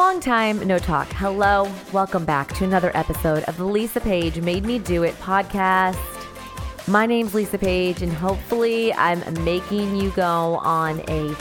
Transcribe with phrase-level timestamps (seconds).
[0.00, 1.06] long time no talk.
[1.12, 5.98] Hello, welcome back to another episode of the Lisa Page Made Me Do It podcast.
[6.88, 11.36] My name's Lisa Page, and hopefully, I'm making you go on a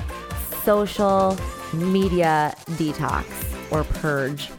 [0.66, 1.38] social
[1.72, 3.24] media detox
[3.72, 4.50] or purge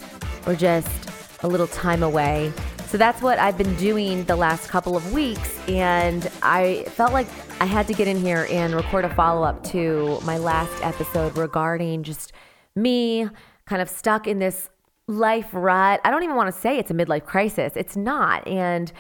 [0.47, 1.11] or just
[1.43, 2.55] a little time away.
[2.87, 5.59] So that's what I've been doing the last couple of weeks.
[5.69, 7.27] And I felt like
[7.61, 11.37] I had to get in here and record a follow up to my last episode
[11.37, 12.33] regarding just
[12.75, 13.29] me
[13.71, 14.69] kind of stuck in this
[15.07, 16.01] life rut.
[16.05, 18.47] I don't even want to say it's a midlife crisis, it's not.
[18.47, 18.93] And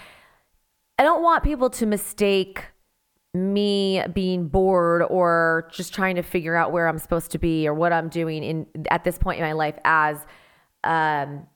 [0.97, 2.67] I don't want people to mistake
[3.35, 7.75] me being bored or just trying to figure out where I'm supposed to be or
[7.75, 10.19] what I'm doing in at this point in my life as
[10.85, 11.47] um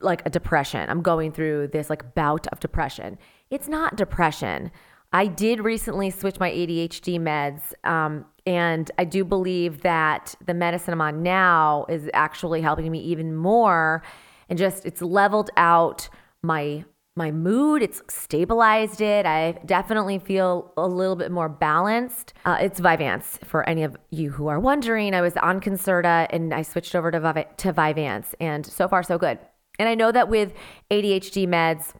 [0.00, 0.90] like a depression.
[0.90, 3.18] I'm going through this like bout of depression.
[3.50, 4.72] It's not depression.
[5.12, 10.94] I did recently switch my ADHD meds, um, and I do believe that the medicine
[10.94, 14.02] I'm on now is actually helping me even more,
[14.48, 16.08] and just it's leveled out
[16.42, 16.84] my
[17.16, 17.82] my mood.
[17.82, 19.26] It's stabilized it.
[19.26, 22.32] I definitely feel a little bit more balanced.
[22.44, 25.12] Uh, it's Vyvanse for any of you who are wondering.
[25.14, 29.02] I was on Concerta and I switched over to Viv- to Vyvanse, and so far
[29.02, 29.38] so good.
[29.78, 30.52] And I know that with
[30.90, 31.94] ADHD meds,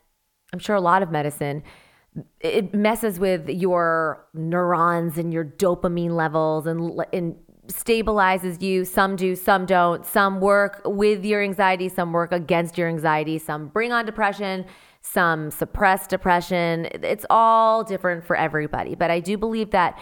[0.52, 1.62] I'm sure a lot of medicine
[2.40, 7.36] it messes with your neurons and your dopamine levels and, and
[7.68, 8.84] stabilizes you.
[8.84, 10.04] Some do, some don't.
[10.04, 14.64] Some work with your anxiety, some work against your anxiety, some bring on depression,
[15.02, 16.88] some suppress depression.
[16.92, 18.94] It's all different for everybody.
[18.94, 19.98] But I do believe that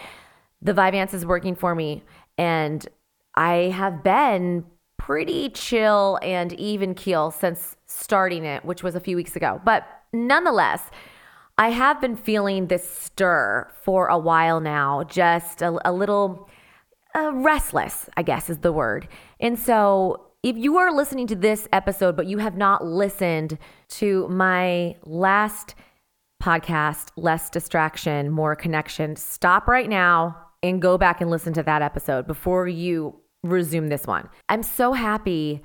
[0.61, 2.03] the Vyvanse is working for me.
[2.37, 2.85] And
[3.35, 4.65] I have been
[4.97, 9.61] pretty chill and even keel since starting it, which was a few weeks ago.
[9.63, 10.89] But nonetheless,
[11.59, 16.49] I have been feeling this stir for a while now, just a, a little
[17.13, 19.09] uh, restless, I guess is the word.
[19.41, 23.57] And so, if you are listening to this episode, but you have not listened
[23.89, 25.75] to my last
[26.41, 31.81] podcast, Less Distraction, More Connection, stop right now and go back and listen to that
[31.81, 34.29] episode before you resume this one.
[34.47, 35.61] I'm so happy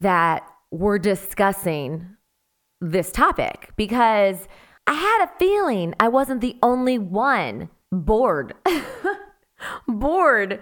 [0.00, 2.18] that we're discussing
[2.82, 4.46] this topic because
[4.92, 8.52] I had a feeling I wasn't the only one bored,
[9.88, 10.60] bored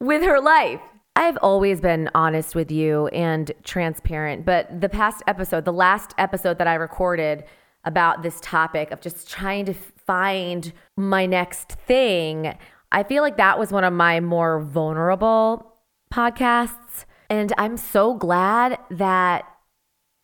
[0.00, 0.80] with her life.
[1.14, 6.58] I've always been honest with you and transparent, but the past episode, the last episode
[6.58, 7.44] that I recorded
[7.84, 12.58] about this topic of just trying to find my next thing,
[12.90, 15.76] I feel like that was one of my more vulnerable
[16.12, 17.04] podcasts.
[17.30, 19.44] And I'm so glad that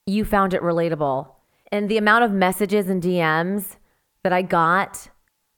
[0.06, 1.37] you found it relatable
[1.70, 3.76] and the amount of messages and DMs
[4.22, 5.08] that I got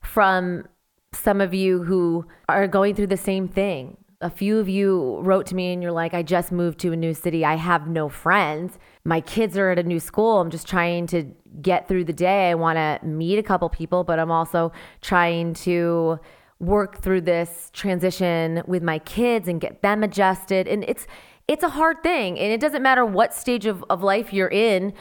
[0.02, 0.66] from
[1.12, 3.96] some of you who are going through the same thing.
[4.20, 6.96] A few of you wrote to me and you're like, I just moved to a
[6.96, 7.44] new city.
[7.44, 8.78] I have no friends.
[9.04, 10.40] My kids are at a new school.
[10.40, 11.24] I'm just trying to
[11.62, 12.50] get through the day.
[12.50, 16.20] I want to meet a couple people, but I'm also trying to
[16.58, 20.68] work through this transition with my kids and get them adjusted.
[20.68, 21.06] And it's
[21.48, 22.38] it's a hard thing.
[22.38, 24.92] And it doesn't matter what stage of, of life you're in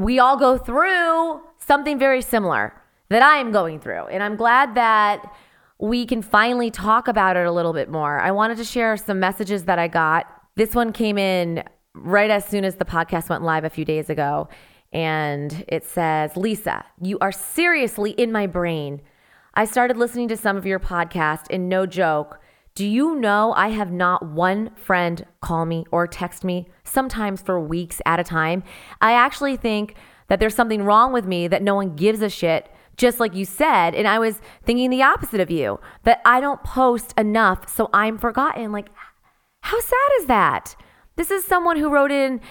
[0.00, 2.74] we all go through something very similar
[3.08, 4.06] that I am going through.
[4.06, 5.34] And I'm glad that
[5.78, 8.18] we can finally talk about it a little bit more.
[8.18, 10.26] I wanted to share some messages that I got.
[10.56, 11.62] This one came in
[11.94, 14.48] right as soon as the podcast went live a few days ago.
[14.92, 19.02] And it says, Lisa, you are seriously in my brain.
[19.54, 22.40] I started listening to some of your podcast, and no joke,
[22.76, 27.58] do you know I have not one friend call me or text me, sometimes for
[27.58, 28.62] weeks at a time?
[29.00, 29.94] I actually think
[30.28, 33.46] that there's something wrong with me that no one gives a shit, just like you
[33.46, 33.94] said.
[33.94, 38.18] And I was thinking the opposite of you, that I don't post enough, so I'm
[38.18, 38.72] forgotten.
[38.72, 38.90] Like,
[39.62, 40.76] how sad is that?
[41.16, 42.42] This is someone who wrote in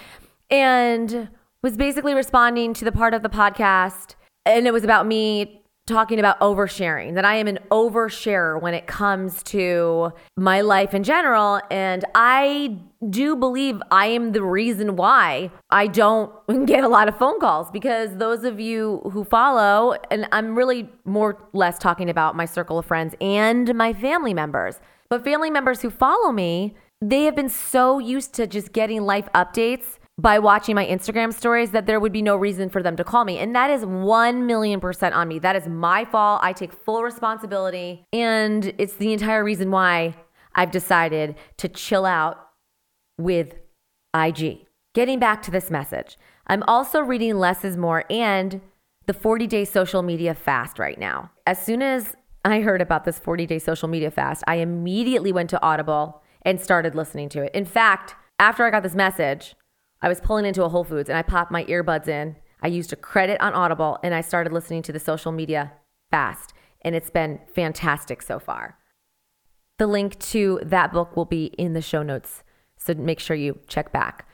[0.50, 1.30] and
[1.62, 6.20] was basically responding to the part of the podcast, and it was about me talking
[6.20, 11.62] about oversharing, that I am an oversharer when it comes to my life in general.
[11.70, 12.78] And I
[13.08, 16.32] do believe I am the reason why I don't
[16.66, 20.90] get a lot of phone calls because those of you who follow, and I'm really
[21.06, 24.80] more or less talking about my circle of friends and my family members,
[25.10, 29.28] but family members who follow me, they have been so used to just getting life
[29.36, 33.04] updates by watching my Instagram stories that there would be no reason for them to
[33.04, 33.38] call me.
[33.38, 35.40] And that is 1 million percent on me.
[35.40, 36.40] That is my fault.
[36.44, 38.06] I take full responsibility.
[38.14, 40.16] And it's the entire reason why
[40.54, 42.38] I've decided to chill out
[43.18, 43.56] with
[44.14, 44.66] IG.
[44.94, 46.18] Getting back to this message,
[46.48, 48.62] I'm also reading Less is More and
[49.08, 51.32] the 40 day social media fast right now.
[51.46, 52.16] As soon as
[52.46, 56.62] I heard about this 40 day social media fast, I immediately went to Audible and
[56.62, 57.54] started listening to it.
[57.54, 59.56] In fact, After I got this message,
[60.02, 62.36] I was pulling into a Whole Foods and I popped my earbuds in.
[62.62, 65.74] I used a credit on Audible and I started listening to the social media
[66.12, 66.54] fast.
[66.82, 68.78] And it's been fantastic so far.
[69.78, 72.44] The link to that book will be in the show notes.
[72.78, 74.28] So make sure you check back.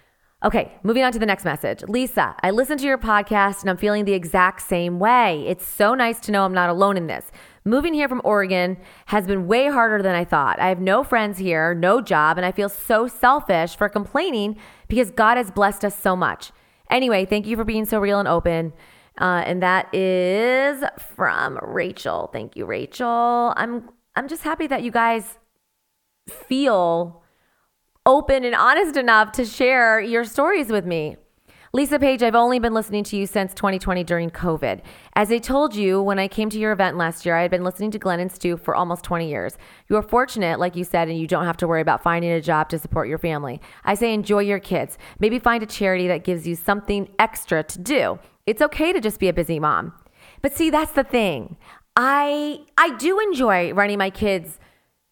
[0.43, 1.83] Okay, moving on to the next message.
[1.83, 5.45] Lisa, I listened to your podcast and I'm feeling the exact same way.
[5.47, 7.31] It's so nice to know I'm not alone in this.
[7.63, 8.77] Moving here from Oregon
[9.07, 10.59] has been way harder than I thought.
[10.59, 15.11] I have no friends here, no job, and I feel so selfish for complaining because
[15.11, 16.51] God has blessed us so much.
[16.89, 18.73] Anyway, thank you for being so real and open.
[19.19, 20.83] Uh, and that is
[21.15, 22.29] from Rachel.
[22.33, 23.53] Thank you, Rachel.
[23.55, 25.37] I'm I'm just happy that you guys
[26.27, 27.23] feel
[28.05, 31.17] open and honest enough to share your stories with me.
[31.73, 34.81] Lisa Page, I've only been listening to you since 2020 during COVID.
[35.13, 37.63] As I told you when I came to your event last year, I had been
[37.63, 39.57] listening to Glenn and Stu for almost 20 years.
[39.88, 42.41] You are fortunate, like you said, and you don't have to worry about finding a
[42.41, 43.62] job to support your family.
[43.85, 44.97] I say enjoy your kids.
[45.19, 48.19] Maybe find a charity that gives you something extra to do.
[48.45, 49.94] It's okay to just be a busy mom.
[50.41, 51.56] But see, that's the thing.
[51.95, 54.59] I I do enjoy running my kids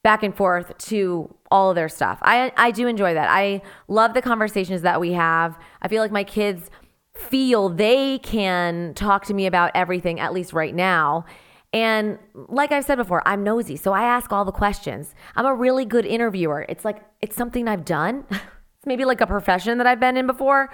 [0.04, 2.20] back and forth to all of their stuff.
[2.22, 3.30] I I do enjoy that.
[3.30, 5.58] I love the conversations that we have.
[5.82, 6.70] I feel like my kids
[7.16, 11.26] feel they can talk to me about everything at least right now.
[11.72, 15.14] And like I've said before, I'm nosy, so I ask all the questions.
[15.36, 16.66] I'm a really good interviewer.
[16.70, 18.26] It's like it's something I've done.
[18.32, 20.70] it's maybe like a profession that I've been in before.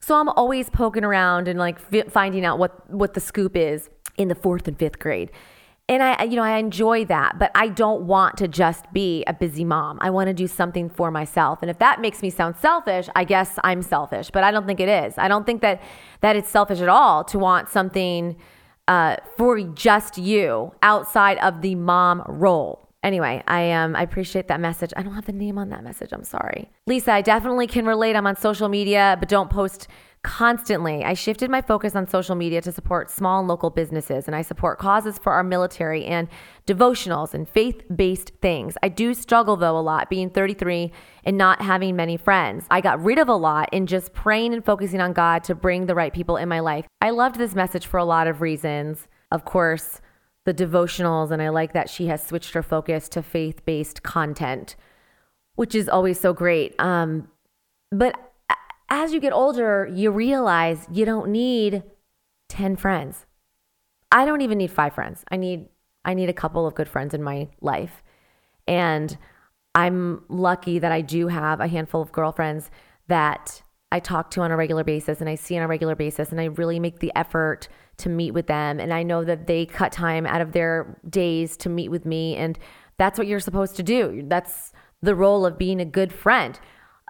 [0.00, 3.88] So I'm always poking around and like f- finding out what what the scoop is
[4.16, 5.30] in the 4th and 5th grade
[5.88, 9.32] and I, you know, I enjoy that, but I don't want to just be a
[9.32, 9.98] busy mom.
[10.02, 11.60] I want to do something for myself.
[11.62, 14.80] And if that makes me sound selfish, I guess I'm selfish, but I don't think
[14.80, 15.16] it is.
[15.16, 15.80] I don't think that
[16.20, 18.36] that it's selfish at all to want something
[18.86, 22.88] uh, for just you outside of the mom role.
[23.02, 24.92] Anyway, I um I appreciate that message.
[24.96, 26.10] I don't have the name on that message.
[26.12, 26.70] I'm sorry.
[26.86, 28.16] Lisa, I definitely can relate.
[28.16, 29.86] I'm on social media, but don't post
[30.22, 31.04] constantly.
[31.04, 34.42] I shifted my focus on social media to support small and local businesses, and I
[34.42, 36.28] support causes for our military and
[36.66, 38.76] devotionals and faith based things.
[38.82, 40.92] I do struggle though a lot being 33
[41.24, 42.66] and not having many friends.
[42.70, 45.86] I got rid of a lot in just praying and focusing on God to bring
[45.86, 46.86] the right people in my life.
[47.00, 49.08] I loved this message for a lot of reasons.
[49.30, 50.00] Of course,
[50.44, 54.76] the devotionals, and I like that she has switched her focus to faith based content,
[55.56, 56.74] which is always so great.
[56.80, 57.28] Um,
[57.90, 58.27] but
[58.88, 61.82] as you get older, you realize you don't need
[62.48, 63.26] 10 friends.
[64.10, 65.24] I don't even need five friends.
[65.30, 65.68] I need
[66.04, 68.02] I need a couple of good friends in my life.
[68.66, 69.18] And
[69.74, 72.70] I'm lucky that I do have a handful of girlfriends
[73.08, 73.62] that
[73.92, 76.40] I talk to on a regular basis and I see on a regular basis and
[76.40, 77.68] I really make the effort
[77.98, 81.56] to meet with them and I know that they cut time out of their days
[81.58, 82.58] to meet with me and
[82.96, 84.24] that's what you're supposed to do.
[84.26, 86.58] That's the role of being a good friend.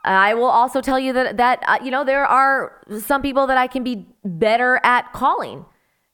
[0.05, 3.59] I will also tell you that that uh, you know there are some people that
[3.59, 5.65] I can be better at calling.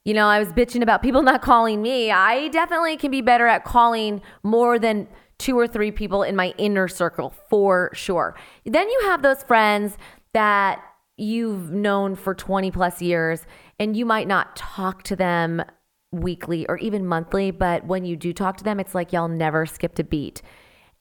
[0.03, 2.11] You know, I was bitching about people not calling me.
[2.11, 6.53] I definitely can be better at calling more than two or three people in my
[6.57, 8.35] inner circle for sure.
[8.65, 9.97] Then you have those friends
[10.33, 10.81] that
[11.17, 13.45] you've known for 20 plus years
[13.79, 15.63] and you might not talk to them
[16.11, 19.65] weekly or even monthly, but when you do talk to them, it's like y'all never
[19.65, 20.41] skipped a beat.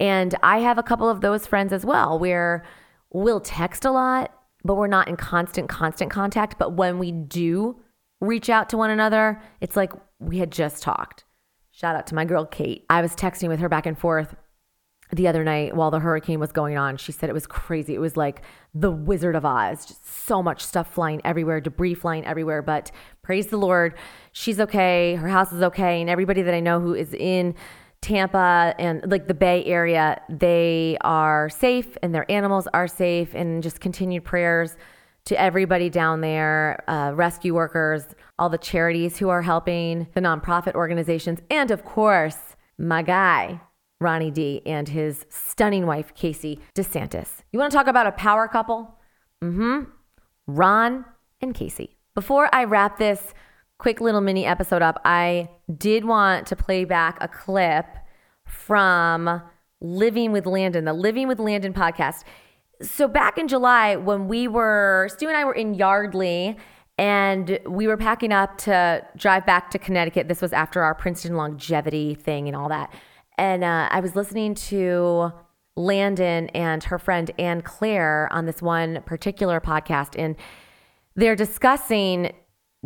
[0.01, 2.65] And I have a couple of those friends as well where
[3.11, 4.33] we'll text a lot,
[4.65, 6.59] but we're not in constant, constant contact.
[6.59, 7.81] But when we do
[8.21, 11.25] reach out to one another, it's like we had just talked.
[11.71, 12.85] Shout out to my girl, Kate.
[12.89, 14.35] I was texting with her back and forth
[15.13, 16.97] the other night while the hurricane was going on.
[16.97, 17.95] She said it was crazy.
[17.95, 18.43] It was like
[18.75, 22.63] the Wizard of Oz, just so much stuff flying everywhere, debris flying everywhere.
[22.63, 22.91] But
[23.23, 23.95] praise the Lord,
[24.33, 25.15] she's okay.
[25.17, 26.01] Her house is okay.
[26.01, 27.55] And everybody that I know who is in
[28.05, 33.63] Tampa and like the Bay Area, they are safe and their animals are safe, and
[33.63, 34.77] just continued prayers
[35.25, 38.05] to everybody down there, uh, rescue workers,
[38.39, 43.59] all the charities who are helping, the nonprofit organizations, and of course, my guy,
[44.03, 47.29] Ronnie D, and his stunning wife, Casey DeSantis.
[47.53, 48.99] You want to talk about a power couple?
[49.43, 49.81] Mm hmm.
[50.47, 51.07] Ron
[51.41, 51.97] and Casey.
[52.15, 53.33] Before I wrap this
[53.79, 57.87] quick little mini episode up, I did want to play back a clip
[58.47, 59.43] from
[59.81, 62.25] Living with Landon, the Living with Landon podcast.
[62.83, 66.57] So back in July, when we were, Stu and I were in Yardley
[66.97, 70.29] and we were packing up to drive back to Connecticut.
[70.29, 72.93] This was after our Princeton longevity thing and all that.
[73.37, 75.33] And uh, I was listening to
[75.77, 80.37] Landon and her friend Anne Claire on this one particular podcast, and
[81.17, 82.33] they're discussing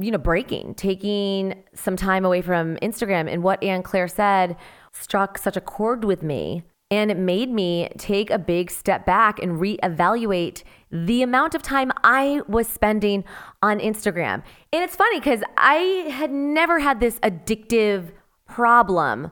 [0.01, 3.33] you know, breaking, taking some time away from Instagram.
[3.33, 4.57] And what Anne Claire said
[4.93, 6.63] struck such a chord with me.
[6.91, 11.93] And it made me take a big step back and reevaluate the amount of time
[12.03, 13.25] I was spending
[13.63, 14.43] on Instagram.
[14.73, 18.13] And it's funny because I had never had this addictive
[18.47, 19.31] problem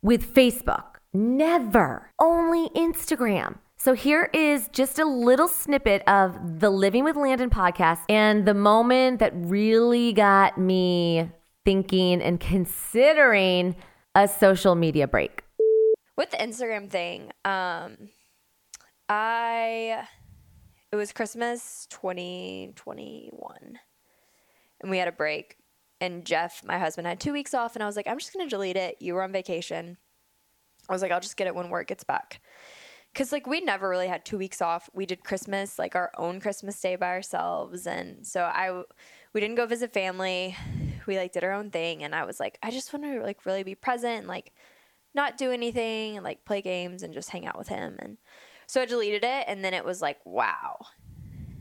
[0.00, 0.84] with Facebook.
[1.12, 2.10] Never.
[2.18, 3.58] Only Instagram.
[3.86, 8.52] So here is just a little snippet of the Living with Landon podcast and the
[8.52, 11.30] moment that really got me
[11.64, 13.76] thinking and considering
[14.16, 15.44] a social media break.
[16.16, 18.08] With the Instagram thing, um,
[19.08, 20.08] I
[20.90, 23.78] it was Christmas 2021,
[24.80, 25.58] and we had a break.
[26.00, 28.50] And Jeff, my husband, had two weeks off, and I was like, I'm just gonna
[28.50, 28.96] delete it.
[28.98, 29.96] You were on vacation.
[30.88, 32.40] I was like, I'll just get it when work gets back.
[33.16, 34.90] Cause like we never really had two weeks off.
[34.92, 38.82] We did Christmas, like our own Christmas day by ourselves, and so I,
[39.32, 40.54] we didn't go visit family.
[41.06, 43.46] We like did our own thing, and I was like, I just want to like
[43.46, 44.52] really be present, and, like
[45.14, 47.96] not do anything, and like play games and just hang out with him.
[48.00, 48.18] And
[48.66, 50.76] so I deleted it, and then it was like, wow.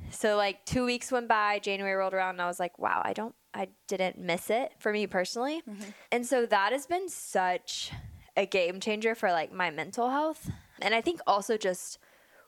[0.09, 3.13] So like two weeks went by, January rolled around, and I was like, wow, I
[3.13, 5.89] don't, I didn't miss it for me personally, mm-hmm.
[6.11, 7.93] and so that has been such
[8.35, 10.49] a game changer for like my mental health.
[10.85, 11.97] And I think also just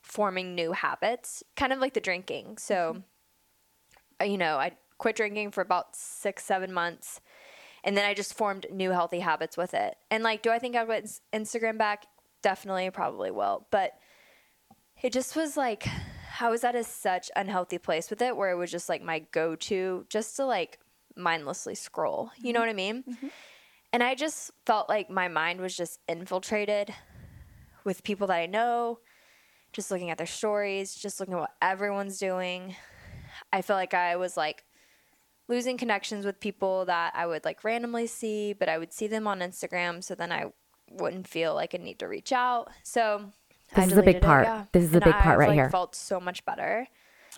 [0.03, 2.59] forming new habits, kind of like the drinking.
[2.59, 2.97] So,
[4.21, 4.31] mm-hmm.
[4.31, 7.19] you know, I quit drinking for about six, seven months.
[7.83, 9.95] And then I just formed new healthy habits with it.
[10.11, 12.05] And like, do I think I'll get Instagram back?
[12.43, 13.65] Definitely, probably will.
[13.71, 13.93] But
[15.01, 15.87] it just was like,
[16.39, 19.19] I was at a such unhealthy place with it where it was just like my
[19.31, 20.77] go to just to like
[21.15, 22.29] mindlessly scroll.
[22.37, 22.67] You know mm-hmm.
[22.67, 23.03] what I mean?
[23.03, 23.27] Mm-hmm.
[23.93, 26.93] And I just felt like my mind was just infiltrated
[27.87, 28.99] with people that I know,
[29.71, 32.75] just looking at their stories, just looking at what everyone's doing.
[33.53, 34.65] I feel like I was like
[35.47, 39.25] losing connections with people that I would like randomly see, but I would see them
[39.25, 40.03] on Instagram.
[40.03, 40.51] So then I
[40.91, 42.67] wouldn't feel like a need to reach out.
[42.83, 43.31] So
[43.73, 44.43] this is a big part.
[44.43, 44.65] It, yeah.
[44.73, 45.69] This is a big part I've, right like, here.
[45.69, 46.87] Felt so much better.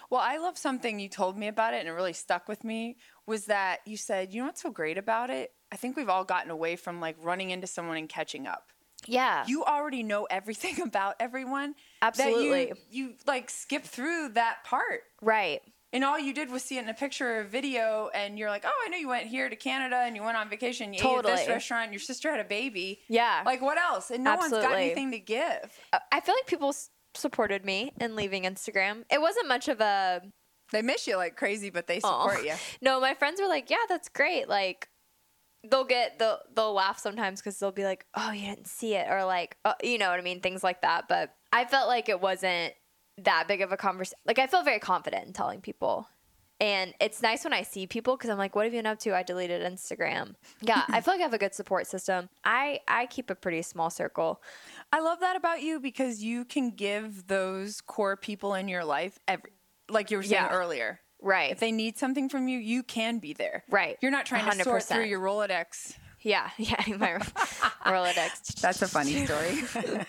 [0.09, 2.97] Well, I love something you told me about it, and it really stuck with me.
[3.27, 5.51] Was that you said, you know what's so great about it?
[5.71, 8.71] I think we've all gotten away from like running into someone and catching up.
[9.05, 9.45] Yeah.
[9.47, 11.75] You already know everything about everyone.
[12.01, 12.73] Absolutely.
[12.89, 15.01] You, you like skip through that part.
[15.21, 15.61] Right.
[15.91, 18.51] And all you did was see it in a picture or a video, and you're
[18.51, 20.93] like, oh, I know you went here to Canada and you went on vacation.
[20.93, 21.33] You totally.
[21.33, 21.91] ate at this restaurant.
[21.91, 22.99] Your sister had a baby.
[23.07, 23.41] Yeah.
[23.43, 24.11] Like, what else?
[24.11, 24.57] And no Absolutely.
[24.57, 25.79] one's got anything to give.
[25.91, 26.75] Uh, I feel like people
[27.15, 29.03] supported me in leaving Instagram.
[29.11, 30.21] It wasn't much of a.
[30.71, 32.45] They miss you like crazy, but they support Aww.
[32.45, 32.53] you.
[32.83, 34.47] No, my friends were like, yeah, that's great.
[34.47, 34.89] Like,
[35.63, 39.07] they'll get they'll they'll laugh sometimes because they'll be like, "Oh, you didn't see it,"
[39.09, 41.07] or like, uh, you know what I mean, things like that.
[41.07, 42.73] But I felt like it wasn't
[43.23, 44.17] that big of a conversation.
[44.25, 46.07] Like I feel very confident in telling people.
[46.61, 48.99] And it's nice when I see people because I'm like, what have you been up
[48.99, 49.15] to?
[49.15, 50.35] I deleted Instagram.
[50.59, 52.27] Yeah, I feel like I have a good support system.
[52.43, 54.41] I I keep a pretty small circle.
[54.91, 59.19] I love that about you because you can give those core people in your life
[59.25, 59.51] every,
[59.89, 60.51] like you were saying yeah.
[60.51, 60.99] earlier.
[61.21, 61.51] Right.
[61.51, 63.63] If they need something from you, you can be there.
[63.69, 63.97] Right.
[64.01, 64.57] You're not trying 100%.
[64.57, 65.95] to sort through your Rolodex.
[66.21, 67.17] Yeah, yeah, my
[67.85, 68.55] Rolodex.
[68.61, 69.63] That's a funny story.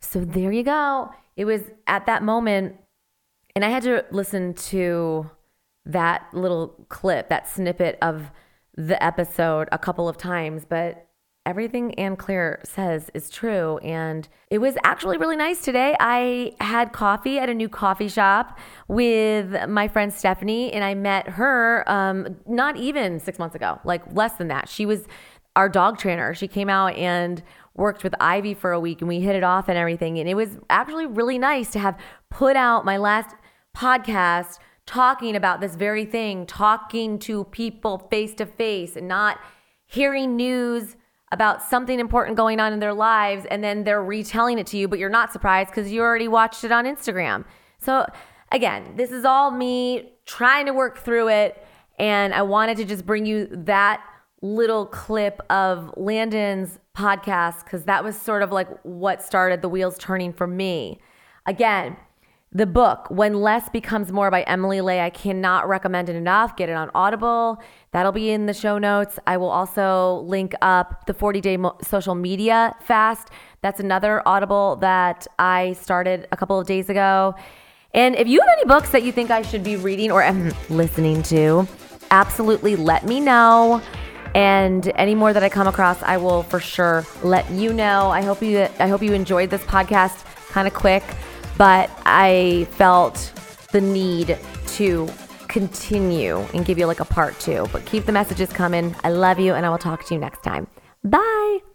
[0.00, 1.10] so there you go.
[1.36, 2.76] It was at that moment,
[3.56, 5.30] and I had to listen to
[5.86, 8.30] that little clip, that snippet of
[8.76, 11.03] the episode a couple of times, but
[11.46, 13.78] everything Ann Claire says is true.
[13.78, 15.96] And it was actually really nice today.
[16.00, 18.58] I had coffee at a new coffee shop
[18.88, 24.02] with my friend Stephanie, and I met her um, not even six months ago, like
[24.12, 24.68] less than that.
[24.68, 25.06] She was
[25.56, 26.34] our dog trainer.
[26.34, 27.42] She came out and
[27.74, 30.18] worked with Ivy for a week, and we hit it off and everything.
[30.18, 31.98] And it was actually really nice to have
[32.30, 33.34] put out my last
[33.76, 39.38] podcast talking about this very thing, talking to people face to face and not
[39.86, 40.96] hearing news
[41.32, 44.86] about something important going on in their lives and then they're retelling it to you,
[44.88, 47.44] but you're not surprised because you already watched it on Instagram.
[47.78, 48.06] So,
[48.52, 51.66] again, this is all me trying to work through it.
[51.98, 54.02] And I wanted to just bring you that
[54.42, 59.96] little clip of Landon's podcast because that was sort of like what started the wheels
[59.98, 61.00] turning for me.
[61.46, 61.96] Again,
[62.56, 66.56] the book, When Less Becomes More by Emily Ley, I cannot recommend it enough.
[66.56, 67.60] Get it on Audible.
[67.90, 69.18] That'll be in the show notes.
[69.26, 73.30] I will also link up the 40 day mo- social media fast.
[73.62, 77.34] That's another Audible that I started a couple of days ago.
[77.92, 80.52] And if you have any books that you think I should be reading or am
[80.70, 81.66] listening to,
[82.12, 83.82] absolutely let me know.
[84.36, 88.10] And any more that I come across, I will for sure let you know.
[88.10, 91.02] I hope you I hope you enjoyed this podcast kind of quick
[91.56, 93.32] but I felt
[93.72, 95.08] the need to
[95.48, 97.66] continue and give you like a part two.
[97.72, 98.94] But keep the messages coming.
[99.04, 100.66] I love you, and I will talk to you next time.
[101.04, 101.73] Bye.